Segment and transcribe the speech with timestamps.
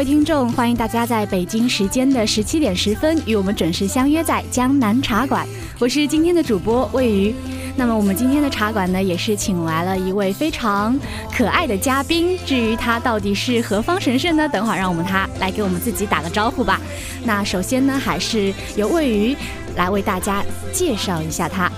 [0.00, 5.46] 位听众，欢迎大家在北京时间的十七点十分与我们准时相约在江南茶馆。
[5.78, 7.34] 我是今天的主播魏瑜。
[7.76, 10.98] 那么我们今天的茶馆呢，也是请来了一位非常
[11.30, 12.38] 可爱的嘉宾。
[12.46, 14.48] 至于他到底是何方神圣呢？
[14.48, 16.80] 等会儿让我们他来给我们自己打个招呼吧。
[17.24, 19.36] 那首先呢，还是由魏瑜
[19.76, 21.70] 来为大家介绍一下他。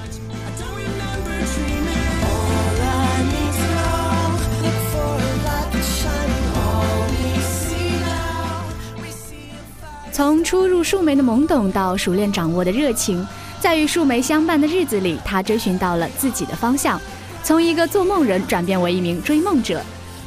[10.24, 13.26] 从初入树莓的懵懂到熟练掌握的热情，
[13.58, 17.00] 在与树莓相伴的日子里，他追寻到了自己的方向，
[17.42, 19.84] 从一个做梦人转变为一名追梦者，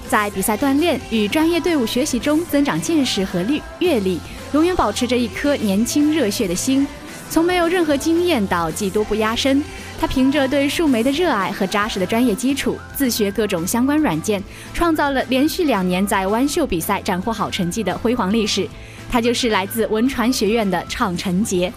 [0.10, 4.20] 在比赛锻炼与专业队伍学习中增长见识和历阅历，
[4.52, 6.86] 永远保持着一颗年轻热血的心。
[7.30, 9.64] 从没有任何经验到技多不压身，
[10.00, 18.68] 他凭着对树莓的热爱和扎实的专业基础，自学各种相关软件，创造了连续两年在弯秀比赛斩获好成绩的辉煌历史。
[19.10, 21.72] 他就是来自文传学院的畅晨杰，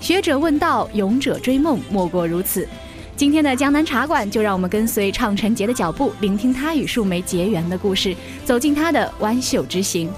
[0.00, 2.66] 学者问道，勇者追梦，莫过如此。
[3.16, 8.14] 今天的江南茶馆，就让我们跟随畅晨杰的脚步，聆听他与树莓结缘的故事，
[8.44, 10.10] 走进他的弯秀之行。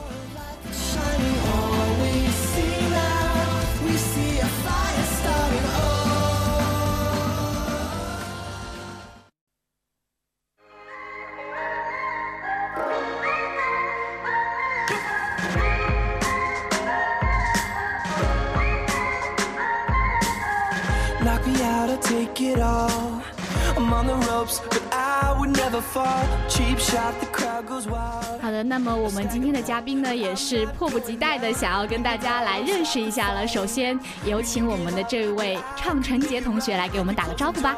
[29.77, 33.47] 嘉宾呢，也是迫不及待的想要跟大家来认识一下了。
[33.47, 37.77] 首先有请我们的这位畅晨杰同学来给我们打个招呼吧。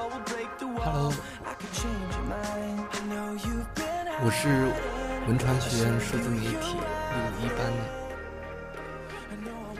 [0.77, 1.13] Hello，
[4.25, 4.71] 我是
[5.27, 7.98] 文传学院数字媒体一五一班的。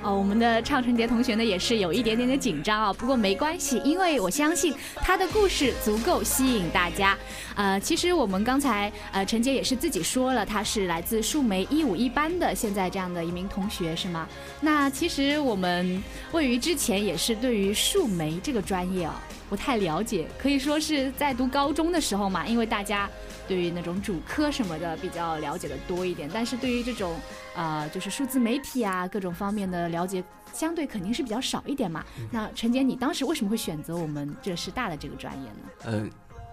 [0.09, 7.15] 哦，我们的畅晨杰同学呢，也是有一点点的紧张啊，不过没关系，因为我相信他的故事足够吸引大家。
[7.55, 14.27] 呃，其实我们刚才呃，陈杰也是自己说了，他是来自树莓一五一班的，现在这样的一名同学是吗？
[14.63, 16.03] 那其实我们
[16.33, 19.13] 位于之前也是对于树莓这个专业哦
[19.49, 23.09] 不太了解，可以说是在读高中的时候嘛，因为大家。
[23.49, 27.19] 对于那种主科什么的比较了解的多一点，但是对于这种，
[27.57, 30.23] 呃，就是数字媒体啊各种方面的了解，
[30.53, 32.05] 相对肯定是比较少一点嘛。
[32.31, 35.59] 那陈姐，你当时为什么会选择我们浙师大的这个专业呢？
[35.87, 36.11] 嗯，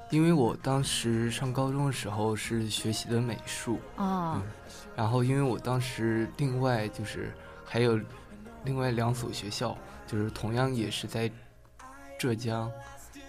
[0.09, 4.41] 因为我当时上高中的时候是学习的美术哦，
[4.95, 7.29] 然后因为我当时另外就是
[7.65, 7.99] 还有
[8.63, 9.77] 另外两所学校，
[10.07, 11.29] 就是同样也是在
[12.17, 12.71] 浙江。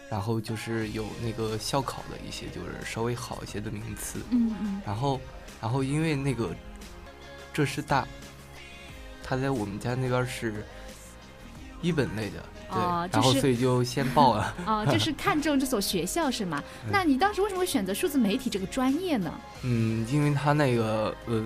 [0.08, 4.20] 然后就是有那个校考的一些，就是稍微好一些的名次。
[4.30, 4.80] 嗯嗯。
[4.86, 5.20] 然后，
[5.60, 6.54] 然后因为那个
[7.52, 8.06] 浙师大，
[9.24, 10.64] 他在我们家那边是
[11.82, 12.40] 一本类的，
[12.70, 12.80] 对。
[13.10, 14.54] 然后所以就先报了。
[14.64, 16.62] 哦，就是看中这所学校是吗？
[16.88, 19.34] 那你当时为什么会选择数字媒体这个专业呢？
[19.62, 21.44] 嗯，因为他那个呃，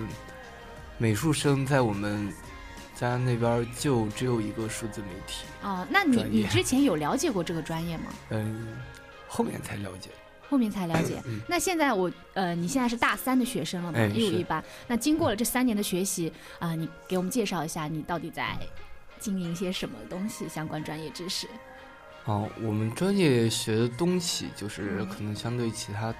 [0.99, 2.31] 美术生在我们。
[3.09, 8.05] 家那边就只有一个数字媒体哦，那你你之前有了解过这个专业吗？
[8.29, 8.77] 嗯，
[9.27, 10.09] 后面才了解，
[10.49, 11.21] 后面才了解。
[11.47, 13.99] 那现在我呃，你现在是大三的学生了嘛？
[14.07, 14.63] 一五一八。
[14.87, 18.57] 那经过了这三年的学习啊，你给我们介绍一下，你到底在
[19.19, 20.47] 经营些什么东西？
[20.47, 21.47] 相关专业知识？
[22.25, 26.13] 哦，我们专业学的东西就是可能相对其他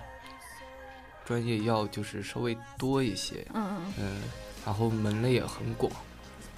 [1.24, 4.22] 专业要就是稍微多一些，嗯嗯嗯，
[4.66, 5.92] 然后门类也很广，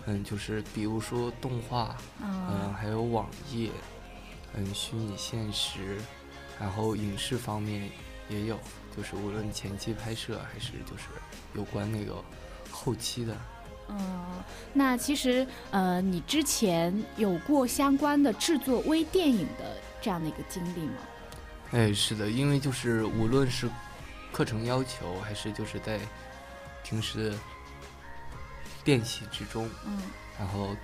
[0.06, 3.70] 嗯，就是比如说动画，嗯，嗯还有网页，
[4.54, 5.98] 嗯，虚拟现实，
[6.60, 7.90] 然后影视方面
[8.30, 8.60] 也有，
[8.96, 11.04] 就是无论前期拍摄还是就是
[11.54, 12.22] 有关那个
[12.70, 13.38] 后期的，
[13.90, 14.26] 嗯，
[14.74, 20.98] 那其实呃，你之前有过相关的制作微电影的这样的一个经历吗？
[21.72, 23.70] 哎，是的，因为就是无论是
[24.32, 26.00] 课程要求，还是就是在
[26.84, 27.38] 平时的
[28.86, 30.00] 练习之中，嗯。
[30.40, 30.76] 然后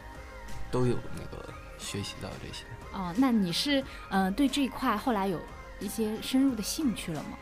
[0.70, 2.64] 都有那个学习到这些。
[2.94, 5.42] 哦，那你是呃对这一块后来有
[5.80, 7.38] 一些深入的兴趣了吗？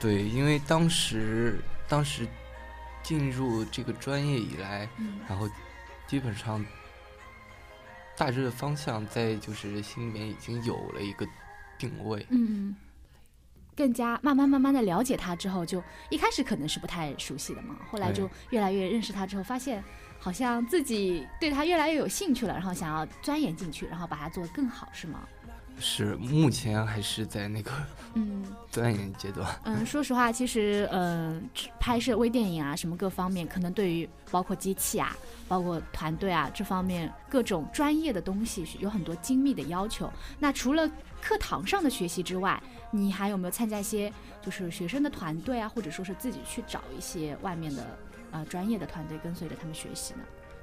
[0.00, 2.26] 对，因为当时当时
[3.02, 5.48] 进入这个专业以来，嗯然后
[6.08, 6.64] 基本上
[8.16, 11.24] 大致的方向在就是心里面已经有了一个
[11.78, 12.26] 定位。
[12.30, 12.74] 嗯，
[13.76, 19.82] 更加慢慢慢慢的了解他之后，就一开始可能是不太熟悉的嘛，后来就越来越认识他之后，发现
[20.18, 25.26] 好像自己对他越来越有兴趣了，然后想要钻研进去，然后把它做得更好，是吗？
[25.78, 27.70] 是目前还是在那个
[28.14, 29.48] 嗯 钻研阶段。
[29.64, 31.48] 嗯，说实话，其实嗯、
[31.78, 35.16] 拍摄微电影啊，什么各方面，可能对于包括机器啊，
[35.48, 40.10] 包括团队啊这方面各种专业的东西有很多精密的要求。
[40.38, 40.88] 那除了
[41.20, 47.98] 课堂上的学习之外，你还有没有参加一些就是学生的团队啊，或者说是自己去找一些外面的
[48.30, 50.20] 呃专业的团队跟随着他们学习呢？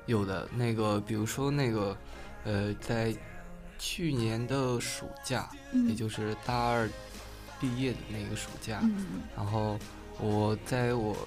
[0.08, 1.96] 有的那个，比如说那个，
[2.44, 3.14] 呃，在
[3.84, 5.90] 去年的暑假，嗯。
[5.90, 6.88] 也就是大二
[7.60, 8.80] 毕业的那个暑假，
[9.36, 9.80] 然后
[10.20, 11.18] 我在我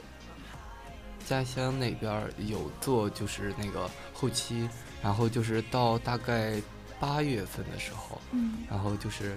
[1.26, 4.68] 家乡那边有做就是那个后期，
[5.02, 6.62] 然后就是到大概
[7.00, 8.58] 八月份的时候，嗯。
[8.70, 9.36] 然后就是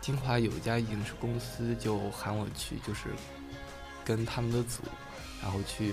[0.00, 3.08] 金华有一家影视公司就喊我去，就是
[4.04, 4.82] 跟他们的组，
[5.42, 5.92] 然后去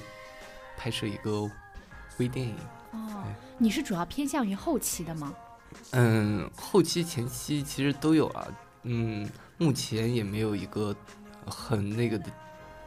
[0.77, 1.49] 拍摄一个
[2.19, 2.55] 微电影。
[2.95, 5.33] 哦哎，你是主要偏向于后期的吗？
[5.91, 8.47] 嗯，后期前期其实都有啊。
[8.83, 9.27] 嗯，
[9.57, 10.95] 目前也没有一个
[11.45, 12.31] 很那个的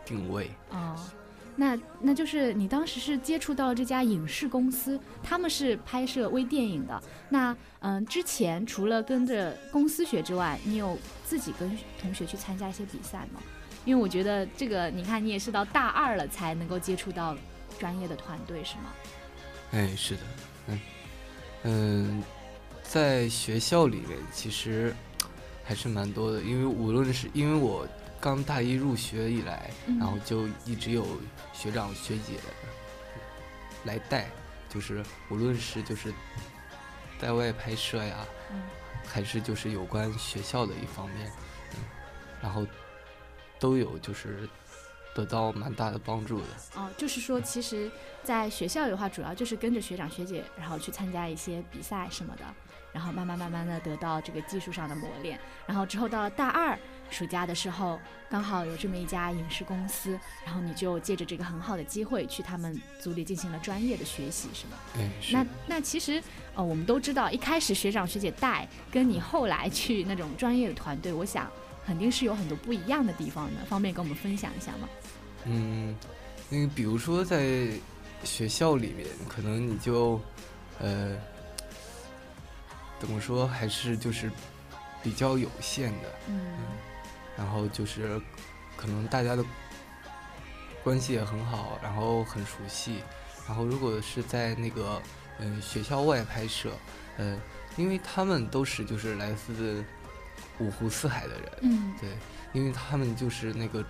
[0.04, 0.50] 定位。
[0.70, 0.96] 哦，
[1.56, 7.02] 那那就是你当时是接触到这家影视公司，他们是拍摄微电影的。
[7.28, 13.40] 那嗯、之前除了跟着公司学之外，你有自己跟同学去参加一些比赛吗？
[13.84, 17.36] 因为我觉得这个，你看你也是到大二了才能够接触到
[17.78, 18.92] 专业的团队，是吗？
[19.72, 20.22] 哎，是的，
[20.68, 20.80] 嗯
[21.64, 22.22] 嗯，
[22.82, 24.94] 在学校里面其实
[25.64, 27.86] 还是蛮多的，因为无论是因为我
[28.20, 31.06] 刚大一入学以来，嗯然后就一直有
[31.52, 32.34] 学长学姐
[33.84, 34.30] 来带，
[34.68, 36.12] 就是无论是就是
[37.18, 38.62] 在外拍摄呀，嗯
[39.06, 41.30] 还是就是有关学校的一方面，
[41.74, 41.84] 嗯，
[42.40, 42.66] 然后
[43.58, 44.48] 都有就是
[45.18, 46.46] 得到蛮大的帮助的。
[46.76, 47.90] 哦，就是说，其实，
[48.22, 52.44] 在学校的话，主要就是跟着学长学姐，然后去参加一些比赛什么的，
[52.92, 55.36] 然后慢慢慢慢的得到这个技术上的磨练。
[55.66, 56.78] 然后之后到了大二
[57.10, 57.98] 暑假的时候，
[58.30, 60.16] 刚好有这么一家影视公司，
[60.46, 64.76] 然后你就借着这个很好的机会去他们组里进行了专业的学习，是吗？
[64.94, 66.22] 对，是那那其实
[66.54, 71.50] 呃，我们都知道，一开始学长学姐带，跟你后来去那种专业的团队，我想
[71.84, 74.86] 肯定是有很多不一样的地方的，方便跟我们分享一下吗？
[75.44, 75.96] 嗯，
[76.48, 77.68] 那个比如说在
[78.24, 80.20] 学校里面，可能你就，
[80.80, 81.16] 呃，
[82.98, 84.30] 怎么说，还是就是
[85.02, 86.40] 比较有限的，嗯。
[87.36, 88.20] 然后就是
[88.76, 89.44] 可能大家的
[90.82, 93.04] 关系也很好，然后很熟悉，
[93.46, 95.00] 然后如果是在那个
[95.38, 96.72] 嗯、呃学校外拍摄，
[97.16, 97.40] 呃，
[97.76, 99.84] 因为他们都是就是来自
[100.58, 101.94] 五湖四海的人，嗯。
[102.00, 102.10] 对，
[102.52, 103.84] 因为他们就是那个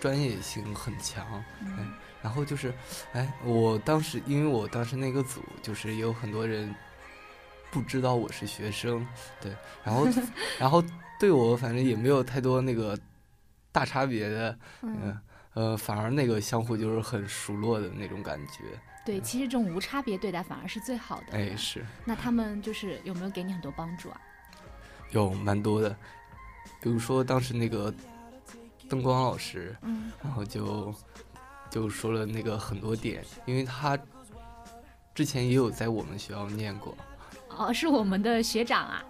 [0.00, 2.72] 专业性很强，嗯然后就是，
[3.12, 6.74] 哎，我当时因为我当时那个组就是有很多人
[7.70, 9.06] 不知道我是学生，
[9.40, 10.08] 对，然后
[10.58, 10.82] 然后
[11.20, 12.98] 对我反正也没有太多那个
[13.72, 15.20] 大差别的，嗯嗯。
[15.56, 18.64] 呃，反而那个相互就是很熟络的那种感觉，
[19.06, 21.32] 对，其实这种无差别对待反而是最好的。
[21.32, 24.20] 哎，是那他们就是有没有给你很多帮助啊？
[25.12, 25.96] 有蛮多的，
[26.78, 27.90] 比如说当时那个
[28.88, 30.94] 灯光老师，嗯然后就
[31.70, 33.98] 就说了那个很多点，因为他
[35.14, 36.96] 之前也有在我们学校念过，
[37.56, 39.02] 哦，是我们的学长啊。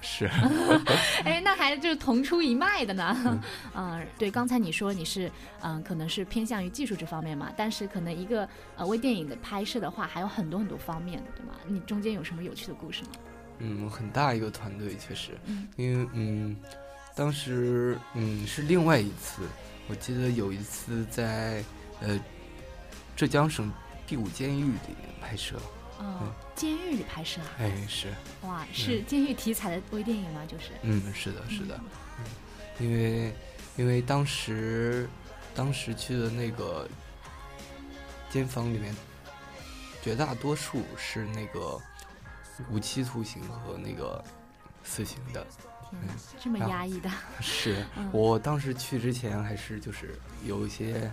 [0.00, 0.30] 是，
[1.26, 3.42] 哎，那还就是同出一脉的呢。
[3.74, 5.28] 嗯， 对，刚才你说你是
[5.60, 11.54] 嗯，可能是偏向于技术这方面嘛，但是可能一个呃微电影的拍摄的话，还有很多很多方面，对吗？
[11.66, 13.08] 你中间有什么有趣的故事吗？
[13.58, 16.56] 嗯，很大一个团队确实，嗯因为嗯，
[17.18, 19.42] 当时嗯是另外一次，
[19.88, 21.64] 我记得有一次在
[22.00, 22.16] 呃
[23.16, 23.72] 浙江省
[24.06, 25.60] 第五监狱里拍摄。
[25.98, 27.48] 哦，监狱里拍摄啊。
[27.58, 28.14] 哎，是。
[28.42, 30.46] 哇，是监狱题材的微电影吗？
[30.46, 30.66] 就是。
[30.82, 31.80] 嗯，是的，是的。
[32.20, 32.24] 嗯，
[32.78, 33.34] 因为
[33.76, 35.10] 因为当时
[35.56, 36.88] 当时去的那个
[38.30, 38.94] 监房里面，
[40.00, 41.80] 绝大多数是那个
[42.70, 44.24] 无期徒刑和那个
[44.84, 45.44] 死刑的。
[45.92, 45.98] 嗯，
[46.40, 47.10] 这么压抑的。
[47.40, 51.10] 是 我当时去之前还是就是有一些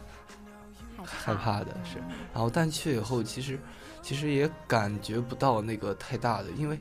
[1.03, 1.97] 害怕的，是。
[2.33, 3.59] 然后但去以后，其实
[4.01, 6.79] 其实也感觉不到那个太大的，因为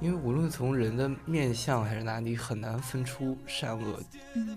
[0.00, 4.00] 因为无论从人的面相还是哪里，很难分出善恶，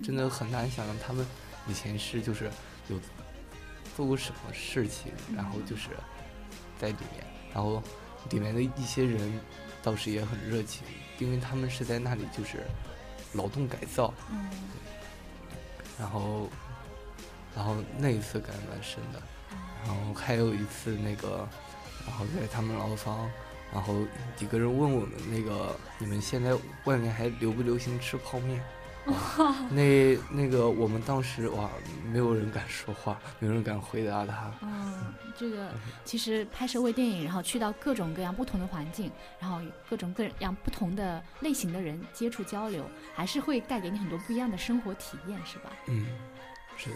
[0.04, 1.26] 真的很难想象他们
[1.68, 2.50] 以前是就是
[2.90, 3.00] 有
[3.96, 5.90] 做过什么事情，然后就是
[6.80, 7.82] 在里面，然后
[8.30, 9.40] 里面的一些人
[9.84, 10.84] 倒是也很热情。
[11.22, 12.66] 因为他们是在那里就是
[13.34, 14.50] 劳动改造，嗯，
[16.00, 16.50] 然后，
[17.56, 19.22] 然后那一次感觉蛮深的，
[19.86, 21.48] 然后还有一次那个，
[22.08, 23.30] 然后在他们牢房，
[23.72, 23.94] 然后
[24.36, 28.60] 几个人问我们那个，你们现在外面还流不流行吃泡面？
[29.72, 31.70] 那那个我们当时哇，
[32.12, 34.52] 没有人敢说话， 没有人敢回答他。
[34.62, 35.70] 嗯，这个
[36.06, 45.72] 其实拍摄微电影，然后去到各种各样不同的环境，然后各种各样不同的类型的人接触交流，还是会带给你很多不一样的生活体验，是吧？
[45.88, 46.06] 嗯，
[46.78, 46.96] 是的。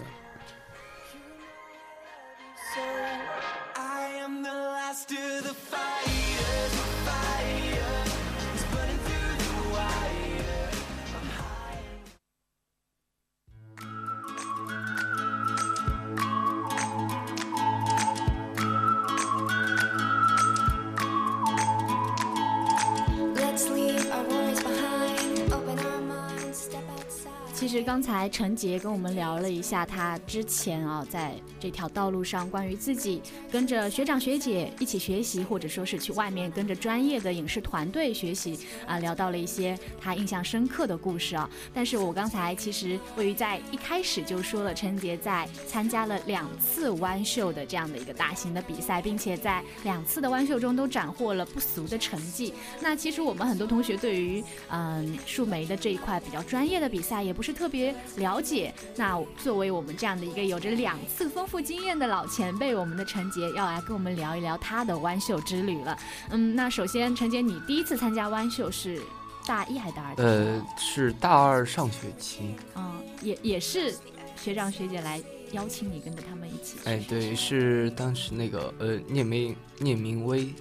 [27.56, 41.50] 其实刚才陈杰跟我们聊了一下，他之前啊在这条道路上关于自己跟着学长学姐一起学习，或者说是去外面跟着专业的影视团队学习啊，聊到了一些他印象深刻的故事啊。
[41.74, 52.54] 但是我刚才其实位于在一开始就说了，陈杰在参加了两次弯秀的这样的一个大型的比赛，并且在两次的弯秀中都斩获了不俗的成绩。
[52.82, 57.56] 那其实我们很多同学对于嗯树莓的这一块比较专业的比赛也不是。
[57.56, 65.98] 特别了解，那作为我们这样的一个有着两次丰富经验的老前辈，我们的陈杰要来跟我们聊一聊他的弯秀之旅了。
[66.32, 69.02] 嗯，那首先，陈杰，你第一次参加弯秀是
[69.48, 70.16] 大一还是大二？
[70.18, 72.56] 呃，是大二上学期。
[72.76, 73.96] 嗯，也也是
[74.36, 75.24] 学长学姐来
[75.54, 76.76] 邀请你跟着他们一起。
[76.84, 80.54] 哎，对，是当时那个呃聂明聂明威，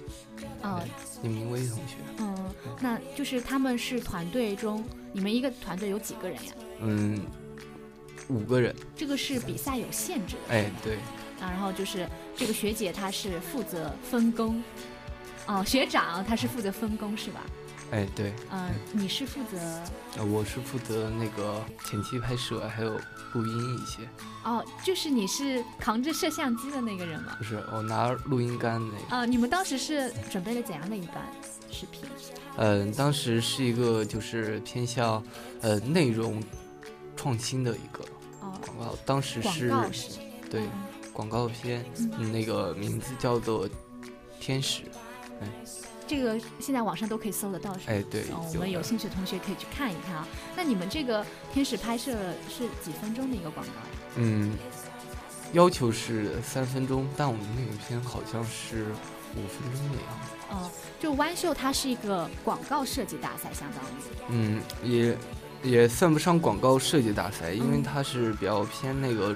[0.63, 0.81] 哦，
[1.21, 1.97] 聂明威同学。
[2.19, 2.33] 嗯，
[2.79, 6.53] 那就是他们是团队中，你们一个团队有几个人呀？
[6.81, 7.21] 嗯，
[8.27, 8.75] 五个人。
[8.95, 10.53] 这个是比赛有限制的。
[10.53, 10.95] 哎，对。
[11.41, 14.63] 啊，然后就是这个学姐她是负责分工，
[15.47, 17.41] 哦，学长他是负责分工是吧？
[17.91, 18.33] 哎，对。
[18.51, 19.57] 嗯，你是负责？
[20.17, 22.97] 呃，我是负责那个前期拍摄，还有
[23.33, 24.07] 录音一些。
[24.45, 27.35] 哦，就是你是扛着摄像机的那个人吗？
[27.37, 29.15] 不是，我拿录音杆那个。
[29.15, 31.23] 啊，你们当时是准备了怎样的一段
[31.69, 32.01] 视频？
[32.55, 35.21] 嗯，当时是一个就是偏向
[35.61, 36.41] 呃内容。
[37.15, 38.03] 创新的一个
[38.39, 39.71] 广告，当时是
[40.49, 40.63] 对
[41.13, 41.83] 广告片，
[42.31, 43.67] 那个名字叫做
[44.39, 44.83] 《天使》。
[45.41, 45.47] 哎，
[46.07, 47.85] 这个现在网上都可以搜得到，是吧？
[47.87, 50.27] 哎，对，我们有兴趣的同学可以去看一看啊。
[50.55, 52.11] 那你们这个《天使》拍摄
[52.47, 53.87] 是几分钟的一个广告呀？
[54.17, 54.57] 嗯，
[55.53, 58.85] 要求是三分钟，但我们那个片好像是
[59.35, 60.31] 五分钟的样子。
[60.51, 63.93] 哦，就弯秀它是一个广告设计大赛，相当于。
[64.29, 65.17] 嗯，也。
[65.63, 69.35] 也算不上广告设计大赛，因为它是比较偏那个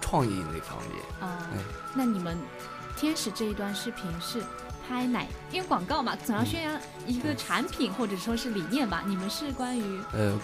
[0.00, 1.02] 创意那方面。
[1.20, 1.48] 啊，
[1.94, 2.36] 那你们
[2.96, 4.42] 天使这一段视频是
[4.86, 5.24] 拍哪？
[5.50, 9.02] 因为广告嘛，总要宣扬一个产品或者说是理念吧。
[9.06, 10.38] 你们是关于呃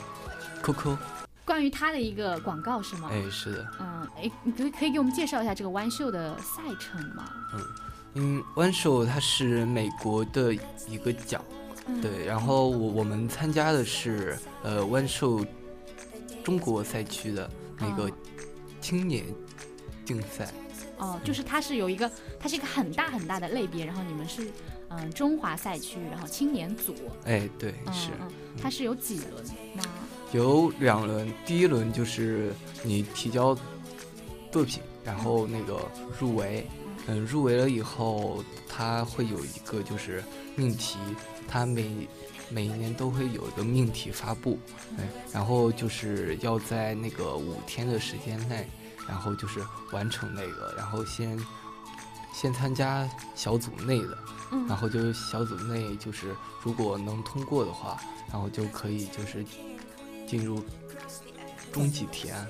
[0.63, 0.97] ，QQ，
[1.45, 3.09] 关于它的一个广告是吗？
[3.13, 3.67] 哎，是的。
[3.81, 7.25] 嗯，哎，你可可以给我们介绍一下这个弯秀的赛程吗？
[7.55, 7.61] 嗯，
[8.15, 10.53] 因为弯秀它是美国的
[10.89, 11.41] 一个奖。
[12.03, 15.45] 对，然后我我们参加的是呃万寿
[16.45, 18.11] 中国赛区的那个
[18.81, 19.25] 青年
[20.05, 20.53] 竞赛。
[20.99, 24.49] 哦，就是它是有一个，它是一个很大很大的类别，然后你们是
[24.89, 26.95] 嗯中华赛区，然后青年组。
[27.25, 28.11] 哎，对，是。
[28.61, 29.45] 它是有几轮
[29.77, 29.85] 吗？
[30.33, 32.53] 有两轮，第一轮就是
[32.83, 33.57] 你提交
[34.51, 35.81] 作品，然后那个
[36.19, 36.67] 入围，
[37.07, 40.23] 嗯，入围了以后，它会有一个就是
[40.57, 40.99] 命题。
[41.49, 42.07] 它每
[42.51, 44.59] 每一年都会有一个命题发布，
[44.99, 48.69] 哎，然后就是要在那个五天的时间内，
[49.09, 49.61] 然后就是
[49.93, 51.39] 完成那个，然后先
[52.33, 54.19] 先参加小组内的，
[54.53, 54.67] 嗯。
[54.67, 58.01] 然后就是小组内就是如果能通过的话，
[58.31, 59.45] 然后就可以就是
[60.27, 60.63] 进入
[61.73, 62.47] 终极提案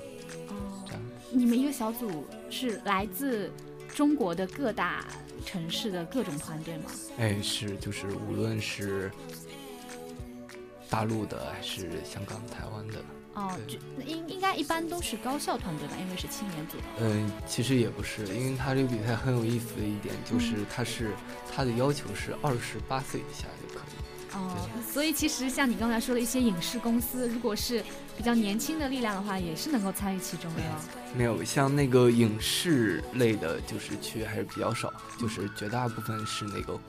[0.49, 1.01] 哦这样。
[1.31, 3.51] 你们一个小组是来自
[3.93, 5.05] 中国的各大
[5.45, 6.85] 城市的各种团队吗？
[7.17, 9.11] 哎，是就是无论是
[10.89, 12.99] 大陆的还是香港、台湾的，
[13.35, 16.83] 哦，对就应应该一般都是高校团队吧，因为是青年组的。
[16.99, 21.11] 嗯，其实也不是，因为他这个比赛很有意思的一点就是嗯它是
[21.53, 23.78] 他的要求是二十八岁以下就可
[24.31, 24.35] 以。
[24.35, 27.83] 哦，所以其实像你刚才说的一些影视公司，如果是
[28.17, 30.61] 比较年轻的力量的话，也是能够参与其中的。
[31.15, 36.79] 没有像那个影视类的，就是区还是比较少，就是绝大部分是那个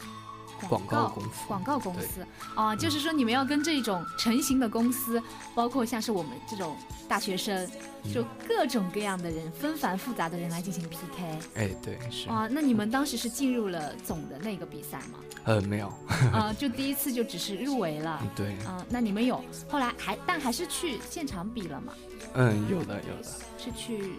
[0.69, 1.31] 广告公司。
[1.47, 5.23] 广告公司啊，就是说你们要跟这种成型的公司，
[5.55, 6.77] 包括像是我们这种
[7.09, 7.69] 大学生，
[8.05, 11.39] 嗯就各种各样的人，纷繁复杂的人来进行 PK。
[11.55, 15.19] 哎，对，是，啊，那你们当时是进入了总的那个比赛吗？
[15.45, 15.93] 呃，没有，
[16.33, 18.29] 啊，就第一次就只是入围了嗯。
[18.37, 21.93] 对，啊，那你们有后来还但还是去现场比了吗？
[22.35, 24.13] 嗯，有的，有的，是去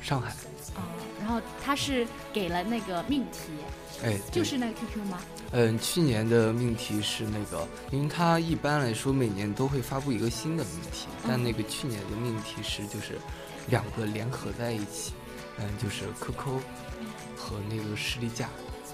[0.00, 0.30] 上海，
[0.74, 0.82] 啊、
[1.20, 3.52] 然后他是给了那个命题，
[4.04, 5.18] 哎，就是那个 QQ 吗？
[5.52, 13.18] 嗯，去年的命题是那个，因为他一般来说每年都会发布一个新的命题，但嗯那个去年的命题是就是
[13.68, 15.12] 两个联合在一起，
[15.58, 16.60] 嗯，就是 QQ
[17.36, 18.48] 和那个士力架，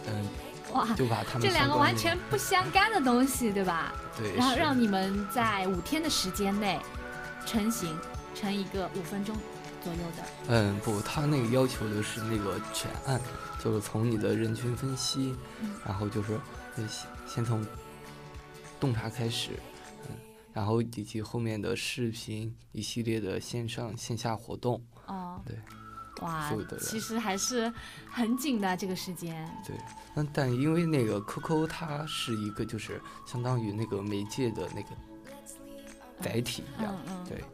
[0.06, 0.28] 嗯，
[0.72, 3.92] 哇，就把他们这两个完全不相干的东西，对吧？
[4.16, 6.78] 对，然后让你们在五天的时间内
[7.44, 7.98] 成型
[8.32, 9.36] 成一个五分钟
[9.84, 10.24] 左右的。
[10.48, 13.20] 嗯不，他那个要求的是那个全案，
[13.62, 16.32] 就是从你的人群分析，嗯然后就是
[16.76, 17.64] 呃先先从
[18.80, 19.50] 洞察开始，
[20.08, 20.16] 嗯，
[20.52, 24.82] 然后以及后面的视频一系列的线上线下活动。
[25.06, 25.56] 哦，对，
[26.22, 26.50] 哇
[26.80, 27.72] 其实还是
[28.10, 29.46] 很紧的这个时间。
[29.66, 29.76] 对，
[30.14, 34.88] 那但因为那个 QQ 它是一个就是相当于那个媒介的那个
[36.22, 37.44] 载体一样，嗯嗯，对，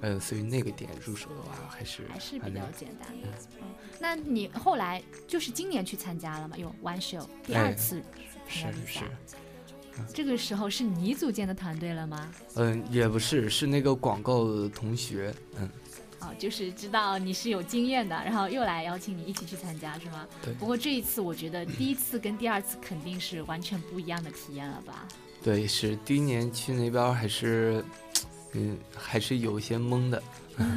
[0.00, 3.28] 呃，所以那个点入手的话还是还是比较简单的。
[3.60, 3.66] 嗯，
[3.98, 6.56] 那你后来就是今年去参加了嘛？
[6.56, 8.02] 有 One Show 第二哎次
[8.48, 9.06] 是参加比赛是。，
[10.14, 12.32] 这个时候是你组建的团队了吗？
[12.54, 15.68] 嗯，也不是，是那个广告的同学，嗯，
[16.20, 20.26] 哦，就是知道你是有经验的，然后又来邀请你一起去参加，是吗？
[20.42, 25.06] 对不过这一次，我觉得第一次跟第二次肯定是完全不一样的体验了吧？
[25.42, 27.84] 对，是第一年去那边还是，
[28.52, 30.22] 嗯，还是有一些懵的，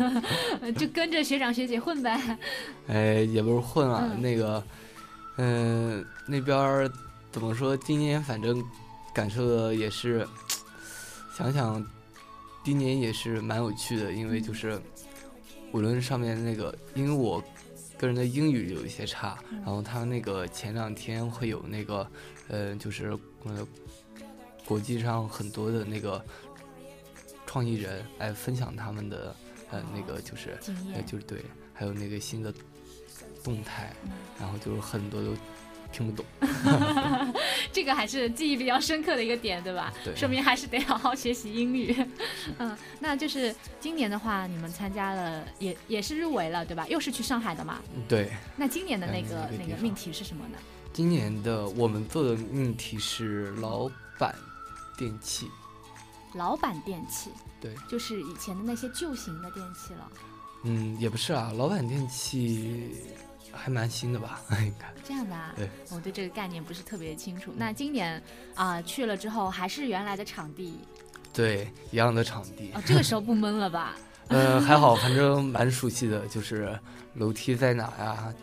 [0.78, 2.38] 就跟着学长学姐混呗。
[2.88, 4.64] 哎，也不是混啊，嗯那个，
[5.38, 6.90] 嗯、那边
[7.32, 7.76] 怎么说？
[7.78, 8.64] 今年反正
[9.14, 10.28] 感受的也是，
[11.36, 11.84] 想想，
[12.64, 14.80] 今年也是蛮有趣的，因为就是，
[15.72, 17.44] 无论上面那个，因为我
[17.98, 22.08] 个人的英语有一些差，嗯然后他那个前两天会有那个，
[22.50, 23.68] 呃，就是呃，
[24.64, 26.24] 国际上很多的那个
[27.54, 29.36] 创意人来分享他们的，
[29.70, 30.58] 呃，那个就是。
[31.06, 32.52] 就是对，还有那个新的
[33.44, 35.36] 动态，嗯然后就是很多都
[35.92, 36.26] 听不懂。
[37.72, 39.94] 这个还是记忆比较深刻的一个点，对吧？
[40.04, 41.96] 对说明还是得好好学习英语。
[42.58, 46.88] 嗯，那就是今年的话，你们参加了，也也是入围了，对吧？
[46.88, 47.80] 又是去上海的嘛？
[48.10, 50.58] 对，那今年的那嗯个那个命题是什么呢？
[50.92, 53.88] 今年的我们做的命题是老
[54.18, 54.34] 板
[54.98, 55.48] 电器，
[56.36, 57.30] 老板电器，
[57.62, 60.12] 对，就是以前的那些旧型的电器了。
[60.64, 62.96] 嗯，也不是啊，老板电器
[63.52, 64.42] 还蛮新的吧？
[64.62, 64.94] 应该。
[65.04, 67.54] 这样的啊，对我对这个概念不是特别清楚。
[67.56, 68.22] 那今年
[68.56, 70.80] 啊、去了之后还是原来的场地
[71.34, 73.96] 对，一样的场地哦，，这个时候不闷了吧？
[74.30, 76.80] 呃，还好，反正蛮熟悉的，就是
[77.16, 78.36] 楼梯在哪呀，嗯，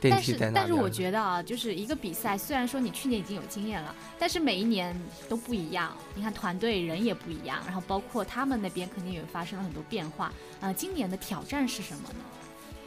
[0.00, 0.50] 电但是梯在。
[0.50, 5.96] 但是我觉得啊，就是一个比赛，虽然说你去年已经有经验了，但是每一年都不一样。
[6.14, 10.32] 你看团队人也不一样，然后包括他们那边肯定也发生了很多变化。
[10.60, 12.20] 呃，今年的挑战是什么呢？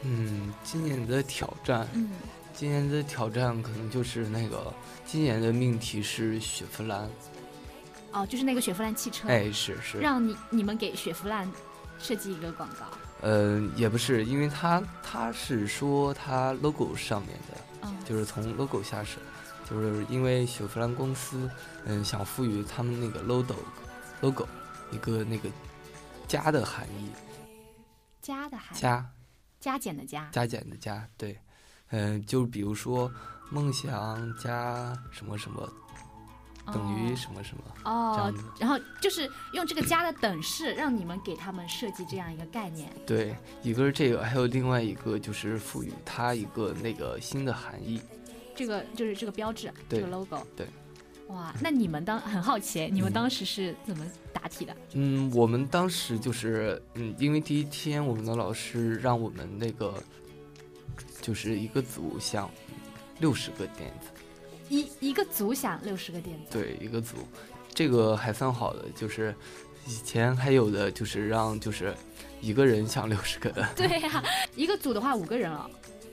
[0.03, 2.09] 嗯，今年的挑战，嗯，
[2.53, 4.73] 今年的挑战可能就是那个，
[5.05, 7.09] 今年的命题是雪佛兰，
[8.11, 11.47] 哦，就是那个雪佛兰汽车，哎，是是，让你你们给雪佛兰
[11.99, 12.85] 设计一个广告。
[13.21, 19.19] 呃，也不是，因为他他是说他 logo 上面的，嗯，就是从 logo 下手，
[19.69, 21.49] 就是因为雪佛兰公司，
[21.85, 23.55] 嗯，想赋予他们那个 logo
[24.21, 24.47] logo
[24.91, 25.49] 一个那个
[26.27, 27.11] 加的含义，
[28.21, 29.11] 加的含义加
[29.59, 30.27] 加减的加。
[30.31, 31.39] 加减的加，对，
[31.89, 33.11] 嗯、就比如说
[33.51, 35.71] 梦想加什么什么
[36.67, 37.63] 等于什么什么。
[37.85, 42.89] 哦，然后就是用这个加的等式，让你们给他们设计这样一个概念。
[43.05, 48.01] 对，一个是这个，还有另外一个就是赋予它一个那个新的含义。
[48.55, 50.45] 这个就是这个标志，这个 logo。
[50.55, 50.67] 对。
[51.27, 54.75] 哇，那你们当很好奇，你们嗯当时是怎么答题的？
[54.95, 60.03] 嗯，我们当时就是，嗯，因为第一天我们的老师让我们那个，
[61.21, 62.51] 就是一个组想
[63.19, 64.09] 六十个点子，
[64.71, 66.45] 一一个组想六十个点子。
[66.51, 67.17] 对，一个组，
[67.73, 69.35] 这个还算好的，就是
[69.85, 71.93] 以前还有的就是让就是
[72.39, 74.23] 一个人想六十个的， 对呀、
[74.55, 75.69] 一个组的话五个人了。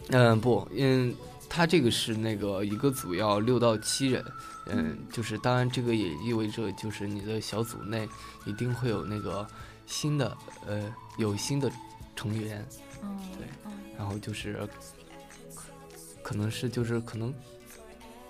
[0.09, 1.15] 嗯，不，嗯，
[1.49, 4.25] 他这个是那个一个组要六到七人，
[4.67, 8.09] 嗯，就是当然这个也意味着就是你的小组内
[8.45, 9.47] 一定会有那个
[9.87, 11.71] 新的呃有新的
[12.17, 12.67] 成员，
[13.03, 14.69] 嗯，对嗯然后就是
[16.23, 17.33] 可能是就是可能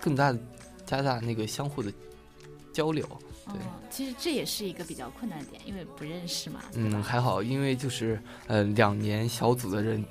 [0.01, 0.39] 更大的
[0.87, 1.93] 加大那个相互的
[2.73, 3.07] 交流，
[3.47, 6.61] 对嗯，其实这也是一个比较困难的点，因为不认识嘛。
[6.75, 10.05] 嗯，还好，因为就是呃两年小组的人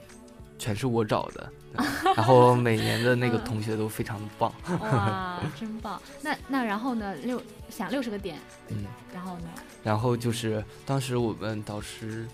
[0.59, 1.51] 全是我找的，
[2.15, 6.01] 然后每年的那个嗯同学都非常的棒，哇，真棒！
[6.21, 7.15] 那那然后呢？
[7.15, 8.37] 六想六十个点，
[8.69, 8.85] 嗯。
[9.13, 9.47] 然后呢？
[9.83, 12.27] 然后就是当时我们导师，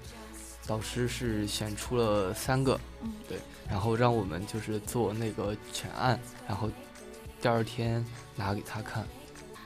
[0.66, 3.38] 导师是选出了三个，嗯对，
[3.70, 6.70] 然后让我们就是做那个全案，然后
[7.44, 8.04] 第二天
[8.38, 9.06] 拿给他看。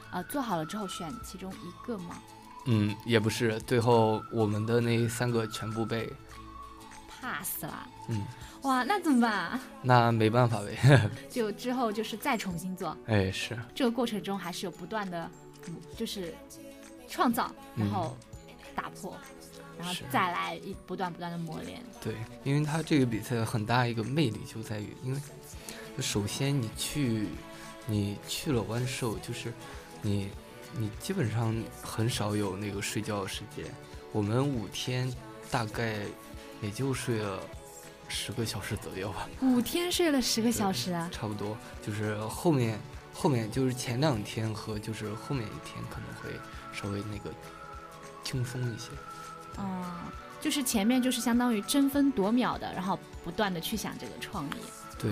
[0.09, 2.17] 啊，做好了之后选其中一个吗
[2.65, 6.11] 嗯，也不是，最后我们的那三个全部被
[7.21, 7.87] ，？pass 了。
[8.09, 8.23] 嗯，
[8.63, 9.59] 哇，那怎么办？
[9.83, 11.07] 那没办法呗。
[11.29, 15.29] 就之后就是再重新做，哎，是，这个过程中还是有不断的，
[15.67, 16.33] 嗯就是
[17.07, 17.43] 创造，
[17.75, 18.17] 然嗯后
[18.73, 19.15] 打破，
[19.77, 21.79] 然后再来一不断不断的磨练。
[22.01, 25.19] 对，因为他这个比赛很大一个魅力就在于，因为
[25.99, 27.27] 首先你去，
[27.87, 29.51] 你去了万寿，就是
[30.03, 30.29] 你
[30.73, 33.65] 你基本上很少有那个睡觉的时间。
[34.11, 35.11] 我们五天
[35.49, 36.01] 大概
[36.61, 37.39] 也就睡了
[38.07, 41.09] 十个小时左右吧，五天睡了十个小时啊！
[41.11, 41.57] 差不多。
[41.85, 42.79] 就是后面
[43.13, 46.39] 后面就是前两天和就是后面一天可能会
[46.73, 47.33] 稍微那个
[48.23, 48.89] 轻松一些。
[49.57, 49.83] 嗯，
[50.39, 54.49] 就是前面就是相当于争分夺秒的，然后不断的去想这个创意。
[54.97, 55.11] 对，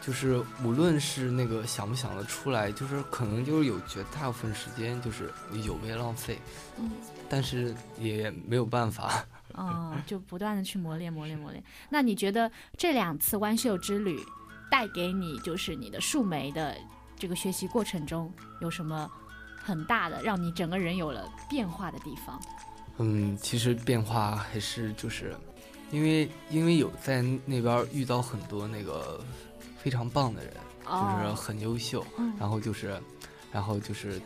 [0.00, 5.32] 就是无论是那个想不想得出来，就是可能就是有绝大部分时间就是
[5.64, 6.38] 有被浪费，
[6.78, 6.90] 嗯
[7.28, 9.24] 但是也没有办法。
[9.54, 11.62] 嗯， 就不断的去磨练磨练磨练。
[11.88, 14.18] 那你觉得这两次湾秀之旅
[14.70, 16.76] 带给你，就是你的树莓的
[17.16, 19.10] 这个学习过程中有什么
[19.62, 22.40] 很大的让你整个人有了变化的地方？
[22.98, 25.34] 嗯，其实变化还是就是，
[25.90, 29.20] 因为因为有在那边遇到很多那个
[29.82, 33.00] 非常棒的人，就是哦，很优秀，嗯然后就是，
[33.52, 34.20] 然后就是。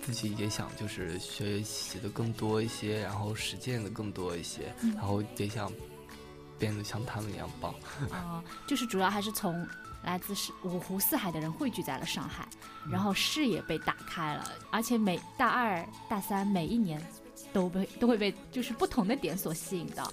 [0.00, 5.70] 自己也想就是学习的更多一些，然后实践的更多一些，嗯然后也想
[6.58, 7.74] 变得像他们一样棒。
[8.08, 9.68] 哦，就是主要还是从
[10.02, 12.48] 来自是五湖四海的人汇聚在了上海，
[12.90, 16.98] 然后视野被打开了，而且每大二、大三每一年
[17.52, 20.10] 都被都会被就是不同的点所吸引到。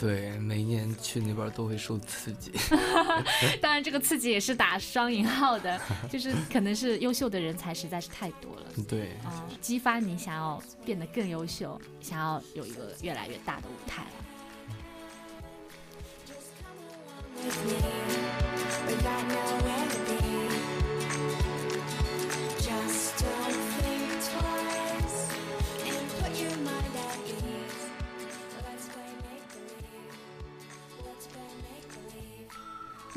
[0.00, 2.50] 对，每一年去那边都会受刺激。
[3.60, 5.78] 当然，这个刺激也是打双引号的，
[6.10, 8.62] 就是可能是优秀的人才实在是太多了。
[8.88, 14.08] 对，啊、激发你想要变得更优秀，想要有一个越来越大的舞台了。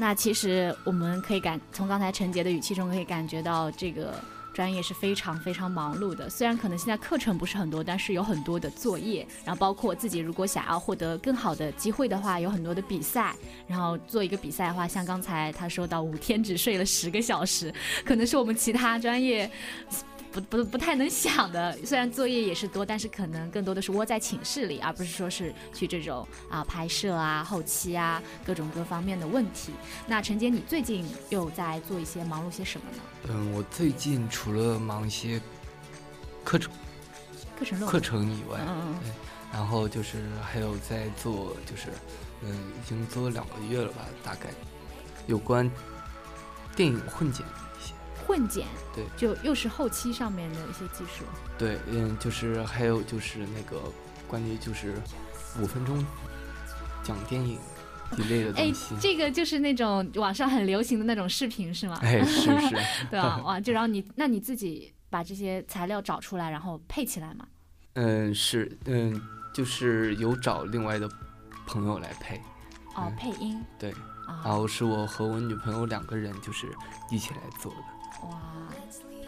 [0.04, 4.14] 那其实我们可以感从刚才陈杰的语气中可以感觉到这个
[4.54, 6.30] 专业是非常非常忙碌的。
[6.30, 13.34] 虽然可能现在课程不是很多，但是有很多的作业，然后包括自己如果想要获得更好的机会的话，有很多的比赛。
[13.66, 19.50] 然后做一个比赛的话，像刚才他说到五天只睡了十个小时，可能是我们其他专业。
[20.34, 29.72] 不不不太能想的，虽然作业也是多，但是可能更多的是窝在寝室里，而不是说是去这种啊拍摄啊、后期啊各种各方面的问题。
[30.08, 33.04] 那陈杰，你最近又在做一些忙碌些什么呢？
[33.30, 35.40] 嗯，我最近除了忙一些
[36.44, 36.72] 课程
[37.58, 38.00] 课程论课。
[38.00, 39.12] 程以外，嗯嗯对，
[39.54, 41.90] 然后就是还有在做，就是
[42.42, 44.50] 嗯，已经做了两个月了吧，大概
[45.28, 45.70] 有关
[46.76, 47.46] 电影混剪
[48.26, 48.66] 混剪。
[48.96, 51.24] 对，就又是后期上面的一些技术。
[51.58, 53.82] 对，嗯，就是还有就是那个
[54.28, 54.94] 关于就是
[55.60, 56.04] 五分钟
[57.04, 57.60] 讲电影
[58.18, 61.98] 一类的哎东西。，这个就是那种网上很流行的那种视频是吗？
[62.02, 62.78] 哎，是是，
[63.10, 67.46] 对啊， 哇，就然后你，那你自己把这些材料找出来，然后配起来嘛？
[67.94, 69.22] 嗯，是，嗯，
[69.54, 71.10] 就是有找另外的
[71.68, 72.38] 朋友来配，
[72.96, 73.92] 哦，嗯配音对，
[74.28, 76.68] 然啊，后是我和我女朋友两个人就是
[77.12, 77.78] 一起来做的。
[78.30, 78.70] 哇，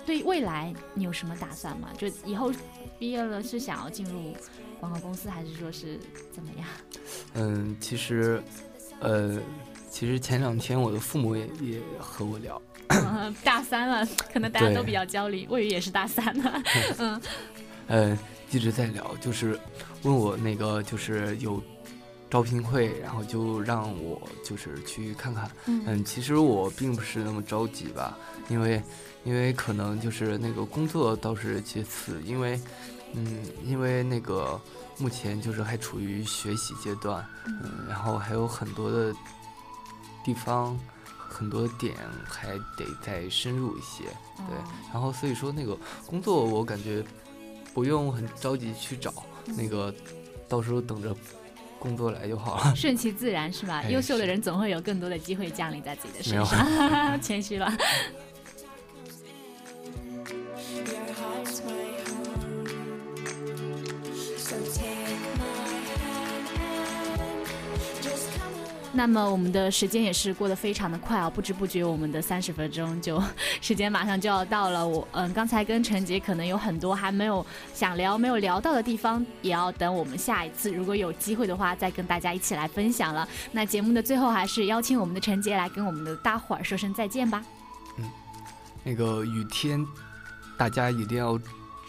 [0.05, 1.89] 对未来你有什么打算吗？
[1.97, 2.51] 就以后
[2.99, 4.35] 毕业了是想要进入
[4.79, 5.99] 广告公司，还是说是
[6.31, 6.67] 怎么样？
[7.33, 8.41] 嗯，其实，
[8.99, 9.39] 呃，
[9.89, 15.47] 其实前两天我的父母也也和我聊，嗯 大三了，可能大家都比较焦虑。
[15.49, 16.63] 魏宇也是大三了，
[16.99, 17.21] 嗯
[17.87, 18.17] 呃，
[18.51, 19.59] 一直在聊，就是
[20.03, 21.61] 问我那个就是有
[22.35, 25.49] 招聘会，然后就让我就是去看看。
[25.67, 28.17] 嗯嗯，其实我并不是那么着急吧，
[28.49, 28.83] 因为
[29.23, 32.59] 因为可能就是那个工作倒是其次，因为
[33.13, 34.59] 嗯，因为那个
[34.97, 39.15] 目前就是还处于学习阶段，嗯，然后还有很多的
[40.25, 40.77] 地方。
[41.27, 41.93] 很多点
[42.23, 44.05] 还得再深入一些，
[44.47, 47.03] 对哦，然后所以说那个工作我感觉
[47.73, 49.11] 不用很着急去找，
[49.47, 49.93] 那个
[50.47, 51.13] 到时候等着
[51.85, 52.75] 工作来就好了。
[52.75, 53.81] 顺其自然是吧？
[53.85, 57.71] 哎优秀的人总会有更多的机会降临在自己的身上， 谦虚了。
[68.95, 73.21] 那么我们的时间也是过得非常的快啊，不知不觉我们的三十分钟就
[73.59, 74.87] 时间马上就要到了。
[74.87, 83.27] 我嗯，刚才跟陈杰可能有很多还没有想聊、没有聊到的地方，也要等我们下一次如果有机会的话，再跟大家一起来分享了。
[83.51, 87.43] 那节目的最后还是邀请我们的陈杰来跟我们的大伙儿说声再见吧，
[87.97, 88.05] 嗯
[88.83, 89.85] 那个雨天，
[90.57, 91.37] 大家一定要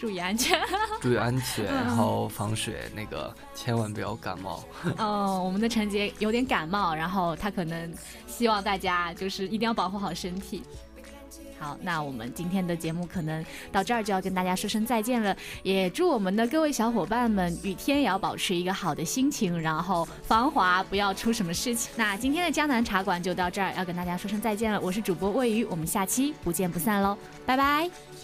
[0.00, 0.61] 注意安全。
[1.00, 4.64] 注意安全，嗯然后防水，那个千万不要感冒。
[4.98, 7.92] 嗯， 我们的陈杰有点感冒，然后他可能
[8.26, 10.62] 希望大家就是一定要保护好身体。
[11.59, 21.90] 好，那我们今天的节目可能到这儿就要跟大家说声再见了，也祝我们的各位小伙伴们雨天也要保持一个好的心情，然后防滑，不要出什么事情。
[21.96, 24.78] 那今天的江南茶馆就到这儿，要跟大家说声再见了。
[24.78, 28.15] 我是主播魏瑜，我们下期不见不散喽，拜拜。